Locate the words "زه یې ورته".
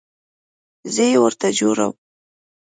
0.93-1.47